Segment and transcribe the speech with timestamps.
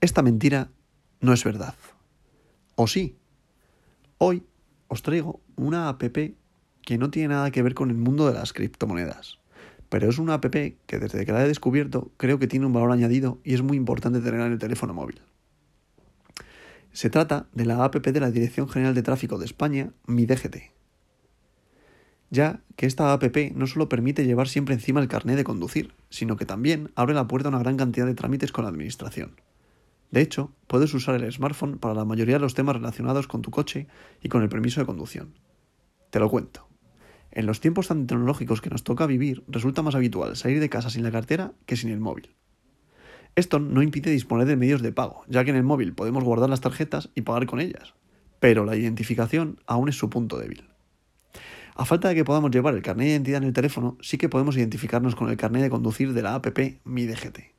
[0.00, 0.70] Esta mentira
[1.20, 1.74] no es verdad.
[2.76, 3.16] ¿O sí?
[4.18, 4.44] Hoy
[4.86, 8.52] os traigo una app que no tiene nada que ver con el mundo de las
[8.52, 9.38] criptomonedas.
[9.88, 12.92] Pero es una app que desde que la he descubierto creo que tiene un valor
[12.92, 15.20] añadido y es muy importante tenerla en el teléfono móvil.
[16.92, 20.56] Se trata de la app de la Dirección General de Tráfico de España, Mi DGT.
[22.30, 26.36] Ya que esta app no solo permite llevar siempre encima el carné de conducir, sino
[26.36, 29.32] que también abre la puerta a una gran cantidad de trámites con la administración.
[30.10, 33.50] De hecho, puedes usar el smartphone para la mayoría de los temas relacionados con tu
[33.50, 33.86] coche
[34.22, 35.34] y con el permiso de conducción.
[36.10, 36.66] Te lo cuento.
[37.30, 40.88] En los tiempos tan tecnológicos que nos toca vivir, resulta más habitual salir de casa
[40.90, 42.34] sin la cartera que sin el móvil.
[43.36, 46.48] Esto no impide disponer de medios de pago, ya que en el móvil podemos guardar
[46.48, 47.94] las tarjetas y pagar con ellas,
[48.40, 50.64] pero la identificación aún es su punto débil.
[51.76, 54.28] A falta de que podamos llevar el carnet de identidad en el teléfono, sí que
[54.28, 56.46] podemos identificarnos con el carnet de conducir de la app
[56.84, 57.57] Mi DGT.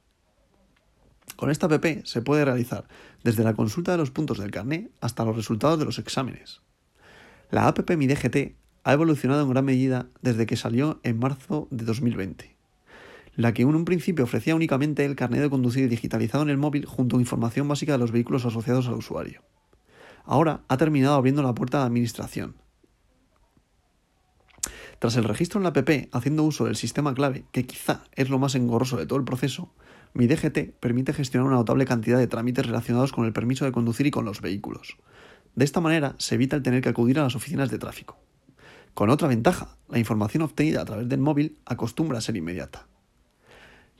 [1.39, 2.85] Con esta app se puede realizar
[3.23, 6.59] desde la consulta de los puntos del carné hasta los resultados de los exámenes.
[7.49, 11.85] La app Mi DGT ha evolucionado en gran medida desde que salió en marzo de
[11.85, 12.57] 2020,
[13.37, 16.85] la que en un principio ofrecía únicamente el carnet de conducir digitalizado en el móvil
[16.85, 19.41] junto a información básica de los vehículos asociados al usuario.
[20.25, 22.55] Ahora ha terminado abriendo la puerta de administración.
[24.99, 28.39] Tras el registro en la app, haciendo uso del sistema clave, que quizá es lo
[28.39, 29.71] más engorroso de todo el proceso,
[30.13, 34.07] mi DGT permite gestionar una notable cantidad de trámites relacionados con el permiso de conducir
[34.07, 34.97] y con los vehículos.
[35.55, 38.17] De esta manera se evita el tener que acudir a las oficinas de tráfico.
[38.93, 42.87] Con otra ventaja, la información obtenida a través del móvil acostumbra a ser inmediata.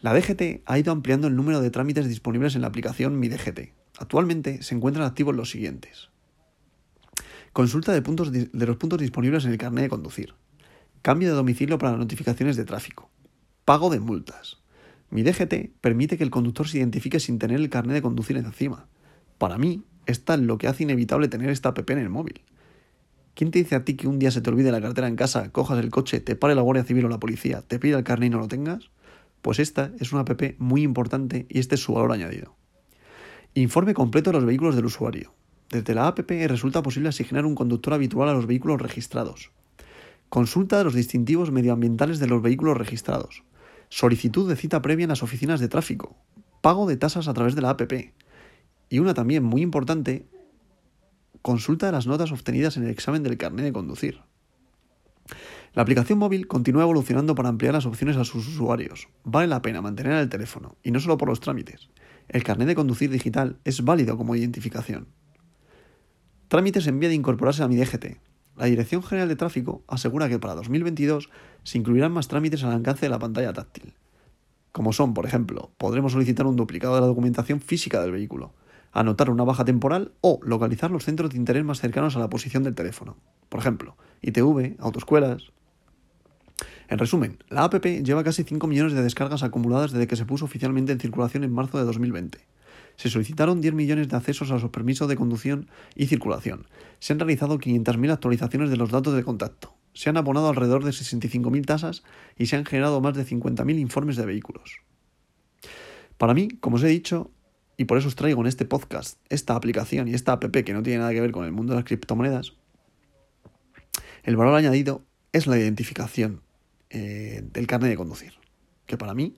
[0.01, 3.73] La DGT ha ido ampliando el número de trámites disponibles en la aplicación Mi DGT.
[3.97, 6.09] Actualmente se encuentran activos los siguientes.
[7.51, 10.35] Consulta de, puntos de los puntos disponibles en el carnet de conducir.
[11.01, 13.09] Cambio de domicilio para notificaciones de tráfico.
[13.66, 14.58] Pago de multas.
[15.11, 18.88] Mi DGT permite que el conductor se identifique sin tener el carnet de conducir encima.
[19.39, 22.41] Para mí, esta es lo que hace inevitable tener esta app en el móvil.
[23.33, 25.51] ¿Quién te dice a ti que un día se te olvide la cartera en casa,
[25.51, 28.28] cojas el coche, te pare la Guardia Civil o la policía, te pida el carnet
[28.28, 28.91] y no lo tengas?
[29.41, 32.55] Pues esta es una app muy importante y este es su valor añadido.
[33.55, 35.34] Informe completo de los vehículos del usuario.
[35.72, 39.51] Desde la app resulta posible asignar un conductor habitual a los vehículos registrados.
[40.28, 43.44] Consulta los distintivos medioambientales de los vehículos registrados
[43.89, 46.16] solicitud de cita previa en las oficinas de tráfico,
[46.61, 48.13] pago de tasas a través de la APP
[48.89, 50.25] y una también muy importante,
[51.41, 54.22] consulta de las notas obtenidas en el examen del carnet de conducir.
[55.73, 59.07] La aplicación móvil continúa evolucionando para ampliar las opciones a sus usuarios.
[59.23, 61.89] Vale la pena mantener el teléfono, y no solo por los trámites.
[62.28, 65.07] El carnet de conducir digital es válido como identificación.
[66.47, 68.17] Trámites en vía de incorporarse a mi DGT.
[68.59, 71.30] La Dirección General de Tráfico asegura que para 2022
[71.64, 73.94] se incluirán más trámites al alcance de la pantalla táctil.
[74.74, 78.52] Como son, por ejemplo, podremos solicitar un duplicado de la documentación física del vehículo,
[78.92, 82.64] anotar una baja temporal o localizar los centros de interés más cercanos a la posición
[82.64, 83.16] del teléfono.
[83.47, 85.53] Por ejemplo, ITV, autoescuelas.
[86.90, 90.44] En resumen, la APP lleva casi 5 millones de descargas acumuladas desde que se puso
[90.44, 92.40] oficialmente en circulación en marzo de 2020
[92.99, 96.67] se solicitaron 10 millones de accesos a los permisos de conducción y circulación.
[96.99, 99.73] Se han realizado 500.000 actualizaciones de los datos de contacto.
[99.93, 102.03] Se han abonado alrededor de 65.000 tasas
[102.37, 104.81] y se han generado más de 50.000 informes de vehículos.
[106.17, 107.31] Para mí, como os he dicho,
[107.77, 110.83] y por eso os traigo en este podcast esta aplicación y esta app que no
[110.83, 112.51] tiene nada que ver con el mundo de las criptomonedas,
[114.23, 116.41] el valor añadido es la identificación
[116.89, 118.33] eh, del carnet de conducir,
[118.85, 119.37] que para mí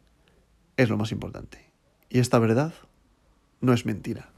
[0.78, 1.70] es lo más importante.
[2.10, 2.74] Y esta verdad
[3.62, 4.30] no es mentira.